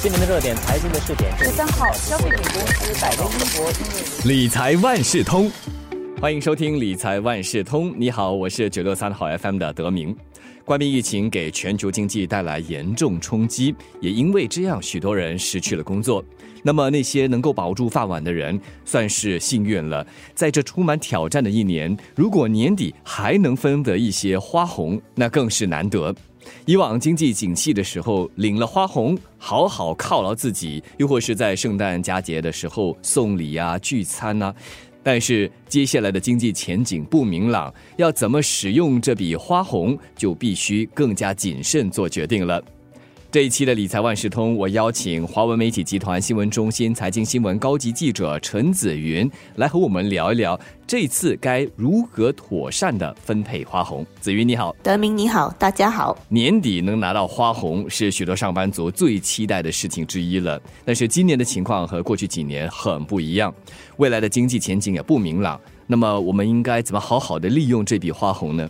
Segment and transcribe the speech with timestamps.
[0.00, 1.36] 今年的热点财经的试点。
[1.36, 5.50] 十三号，消费品公司百威英博理财万事通，
[6.20, 7.92] 欢迎收听理财万事通。
[7.98, 10.16] 你好，我是九六三号 FM 的德明。
[10.64, 16.24] 冠病疫情给全球经济带来严重冲击，也因为这样，许多人失去了工作。
[16.62, 20.06] 那么那些能够保住饭碗的人，算是幸运了。
[20.32, 26.14] 在这充满挑战的一年，如果年底还能分得一些花红，那更是难得。
[26.66, 34.54] 以往经济景气的时候，领了花红，好好犒劳自己，又或是在圣诞佳节的时候送礼啊、聚餐呐。
[35.02, 42.62] 但是接下来的经济前景不明朗，要怎么使用这笔花红，就必须更加谨慎做决定了。
[43.30, 54.06] 这一期的理财万事通，我邀请华文媒体集团新闻中心财经新闻高级记者陈子云来和我们聊一聊，这次该如何妥善的分配花红。
[54.18, 56.16] 子云你好，德明你好，大家好。
[56.30, 60.58] 年底能拿到花红是许多上班族最期待的事情之一了。
[60.86, 63.54] 但是今年的情况和过去几年很不一样，
[63.98, 65.60] 未来的经济前景也不明朗。
[65.86, 68.66] 那么我们应该怎么好好的利用这笔花红呢？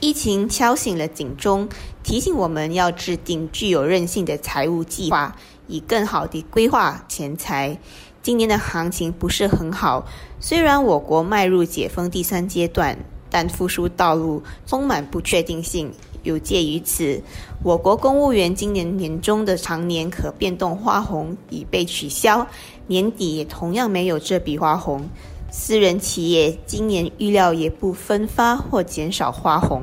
[0.00, 1.68] 疫情敲醒了警钟，
[2.02, 7.78] 提醒我们要制定具有韧性的财务计划，以更好地规划钱财。
[8.22, 10.06] 今年的行情不是很好，
[10.40, 12.96] 虽然我国迈入解封第三阶段，
[13.28, 15.92] 但复苏道路充满不确定性。
[16.22, 17.22] 有鉴于此，
[17.62, 22.46] 我国公务员今年年终的常年可变动花红已被取消，
[22.86, 25.10] 年底也同样没有这笔花红。
[25.52, 29.82] 私人企业今年预料也不分发或减少花红。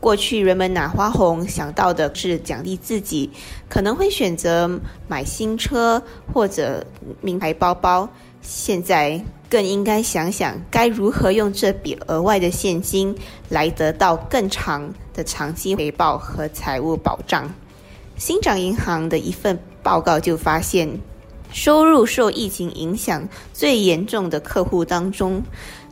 [0.00, 3.30] 过去人们拿花红想到的是奖励自己，
[3.68, 6.02] 可能会选择买新车
[6.32, 6.86] 或者
[7.20, 8.08] 名牌包包。
[8.40, 13.14] 现在更应该想想该如何用这笔额外的现金
[13.48, 17.52] 来得到更长的长期回报和财务保障。
[18.16, 20.88] 新长银行的一份报告就发现。
[21.52, 25.42] 收入受疫情影响最严重的客户当中，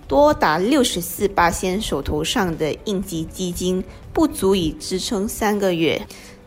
[0.07, 3.83] 多达六十四八仙手头上的应急基金
[4.13, 6.01] 不足以支撑三个月。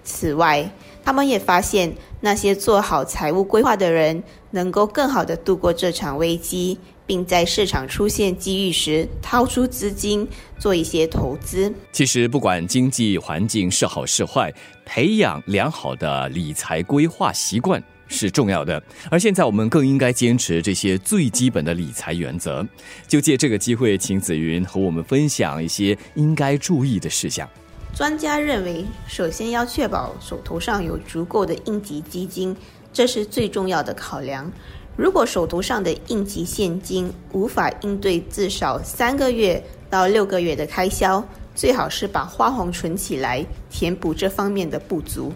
[0.03, 0.69] 此外，
[1.03, 10.25] 他们也发现那些做好财务规划的人，能够更好的度过这场危机，并在市场出现机遇时掏出资金
[10.57, 11.73] 做一些投资。
[11.91, 14.53] 其实，不管经济环境是好是坏，
[14.85, 17.83] 培养良好的理财规划习惯。
[18.07, 18.81] 是重要的，
[19.11, 22.65] 而现在我们更应该坚持这些最基本的理财原则。
[23.07, 27.47] 就借这个机会，请子云和我们分享一些应该注意的事项。
[27.93, 32.55] 专家认为，首先要确保手头上有足够的应急基金，
[32.93, 34.51] 这是最重要的考量。
[34.95, 41.23] 如果手头上的应急现金无法应对至少三个月到六个月的开销，
[41.55, 45.31] 最好是把花红存起来，填补这方面的不足。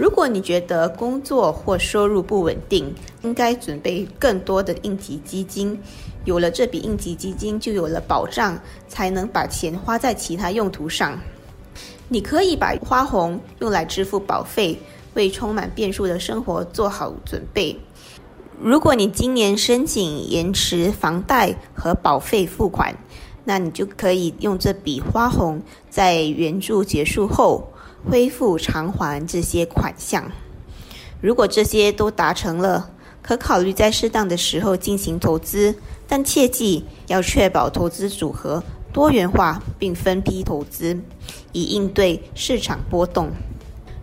[0.00, 2.90] 如果你觉得工作或收入不稳定，
[3.20, 5.78] 应该准备更多的应急基金。
[6.24, 8.58] 有了这笔应急基金，就有了保障，
[8.88, 11.20] 才能把钱花在其他用途上。
[12.08, 14.78] 你可以把花红用来支付保费，
[15.12, 17.78] 为充满变数的生活做好准备。
[18.58, 22.96] 如果你今年申请延迟房贷和保费付款，
[23.44, 25.60] 那你就可以用这笔花红
[25.90, 27.70] 在援助结束后。
[28.08, 30.30] 恢复偿还这些款项，
[31.20, 32.90] 如果这些都达成了，
[33.22, 35.74] 可考虑在适当的时候进行投资，
[36.08, 38.62] 但切记要确保投资组合
[38.92, 40.98] 多元化并分批投资，
[41.52, 43.30] 以应对市场波动。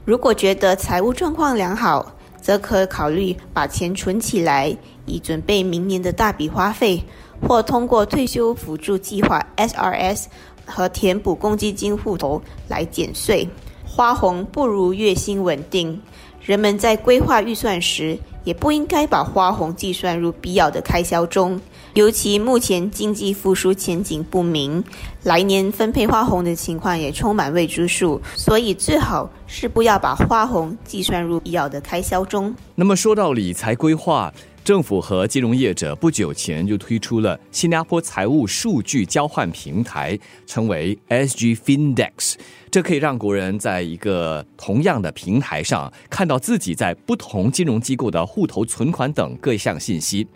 [0.06, 7.04] 如果觉得财务状况良好，则可考虑把钱存起来，以准备明年的大笔花费，
[7.46, 10.26] 或通过退休辅助计划 （SRS）
[10.66, 13.50] 和填补公积金户头来减税。
[13.98, 16.00] 花红不如月薪稳定，
[16.46, 21.60] 人们在规划预算时，也不应该把花红计算入必要的开销中。
[21.96, 24.84] 尤其目前经济复苏前景不明，
[25.24, 32.54] 来年分配花红的情况也充满未知数，所以最好是不要把花红计算入必要的开销中。
[32.76, 34.32] 那么说到理财规划。
[34.64, 42.34] 政府和金融业者不久前就推出了新加坡财务数据交换平台，称为 SG Findex。
[42.78, 50.28] 这可以让国人在一个同样的平台上看到自己在不同金融机构的户头存款等各项信息。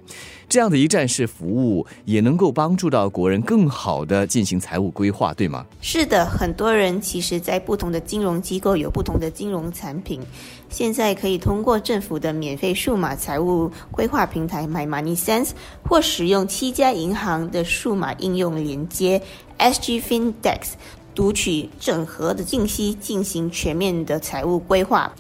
[0.50, 5.64] 这样的一站式服务也能够帮助到国人更好的进行财务规划，对吗？
[5.82, 10.20] 是的，很多人其实在不同的金融机构有不同的金融产品，
[10.68, 15.52] 现在可以通过政府的免费数码财务规划平台 My Money Sense，
[15.88, 19.22] 或使用七家银行的数码应用连接
[19.60, 20.72] SG Findex，
[21.14, 25.12] 读取整合的信息，进行全面的财务规划。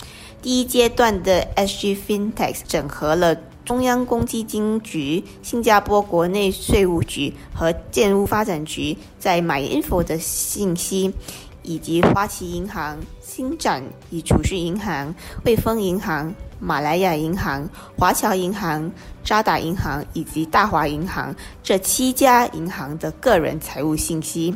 [0.42, 11.14] 第一阶段的 SG FinTech 整合了中央公积金局、新加坡国内税务局和建屋发展局在 MyInfo 的信息，
[11.62, 15.14] 以及花旗银行、新展与储蓄银行、
[15.46, 18.92] 汇丰银行、马来亚银行、华侨银行、
[19.24, 24.56] 渣打银行以及大华银行这七家银行的个人财务信息。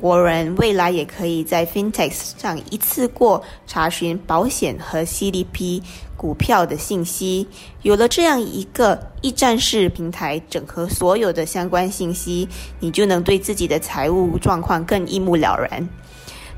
[0.00, 5.82] 国人未来也可以在 FinTech 上一次过查询保险和 CDP
[6.16, 7.46] 股票的信息。
[7.82, 12.48] 有了这样一个一站式平台，整合所有的相关信息，
[12.78, 15.86] 你就能对自己的财务状况更一目了然。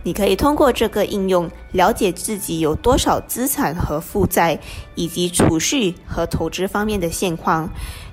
[0.05, 4.59] 你可以通过这个应用了解自己有多少资产和负债，
[4.94, 7.69] 以及储蓄和投资方面的现况，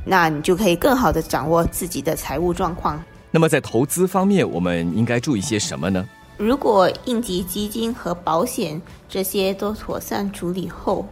[0.06, 3.04] 那你就可以更好的掌握自己的财务状况。
[3.31, 6.08] 那么在投资方面，我们应该注意些什么呢？
[6.38, 11.06] 如果应急基金和保险这些都妥善处理后，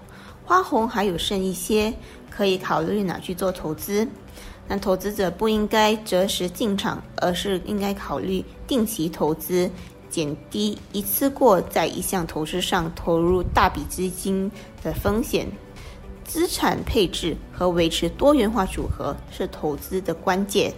[0.44, 1.94] 花红还有剩一些，
[2.30, 4.08] 可以考虑拿去做投资。
[4.68, 9.70] 但投资者不应该择时进场，而是应该考虑定期投资，
[10.10, 15.48] 减低一次过在一项投资上投入大笔资金的风险。
[16.26, 20.74] 资产配置和维持多元化组合是投资的关键。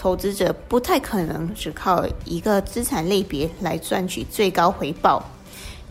[0.00, 5.22] 投资者不太可能只靠一个资产类别来赚取最高回报。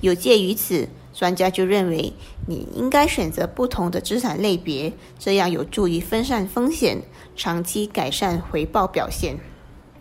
[0.02, 2.12] 有鉴于此，专家就认为
[2.48, 7.00] 你应该选择不同的资产类别，这样有助于分散风险，
[7.36, 9.38] 长期改善回报表现。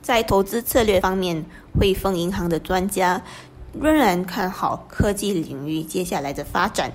[0.01, 1.45] 在投资策略方面，
[1.79, 3.23] 汇丰银行的专家
[3.79, 6.91] 仍然看好科技领域接下来的发展，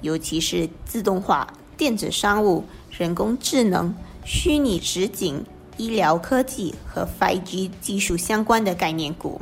[0.00, 1.46] 尤其是自动化、
[1.76, 3.94] 电子商务、人工智能、
[4.24, 5.44] 虚拟实景。
[5.76, 9.40] 医疗科技和 5G 技术相关的概念股，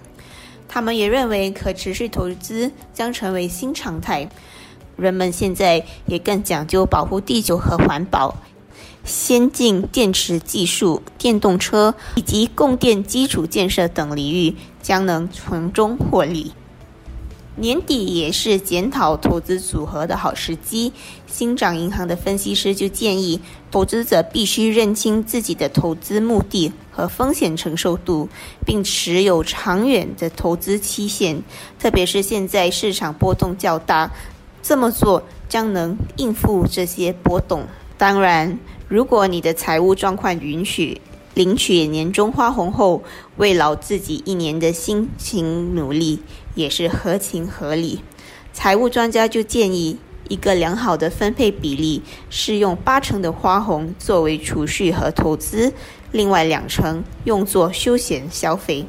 [0.68, 4.28] 他们也认为可持续投资将成为新常态。
[4.96, 8.36] 人们现在也更讲究保护地球和环保，
[9.04, 16.52] 先进电池技术、电动车以及供电基础建设等领域将能从中获利。
[17.56, 20.92] 年底也是检讨投资组合的好时机。
[21.26, 23.40] 新涨银行的分析师就建议，
[23.70, 28.28] 投资者必须认清自己的投资目的和风险承受度，
[28.66, 31.42] 并持有长远的投资期限。
[31.78, 34.10] 特别是现在市场波动较大，
[34.62, 37.64] 这么做将能应付这些波动。
[37.96, 38.58] 当然，
[38.88, 41.00] 如果你的财务状况允许，
[41.34, 43.02] 领取年终花红后，
[43.38, 46.20] 慰劳自己一年的辛勤努力，
[46.54, 48.00] 也是合情合理。
[48.52, 55.72] 财务专家就建议，一个良好的分配比例是用八成的花红作为储蓄和投资，
[56.10, 58.84] 另外两成用作休闲消费。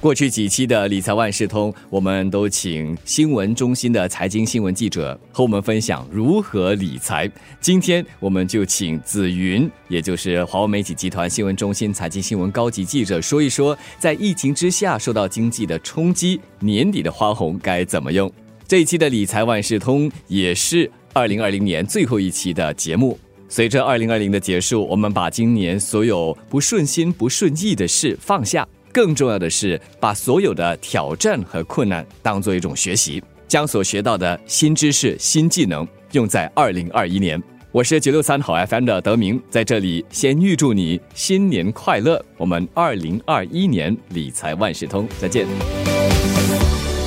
[0.00, 7.28] 过去几期的理财万事通，我们都请新闻中心的财经新闻记者和我们分享如何理财。
[7.60, 18.30] 今天我们就请紫云，也就是华为媒体集团新闻中心财经新闻高级记者，说一说在疫情之下受到经济的冲击，年底的花红该怎么用。
[18.68, 23.18] 这一期的理财万事通也是二零二零年最后一期的节目。
[23.48, 28.68] 随着二零二零的结束，我们把今年所有不顺心、不顺意的事放下。
[28.98, 37.40] 更重要的是，把所有的挑战和困难当做一种学习，将所学到的新知识、新技能用在二零二一年。
[37.70, 42.20] 我是九六三好 FM 的德明，在这里先预祝你新年快乐！
[42.36, 45.46] 我们二零二一年理财万事通，再见。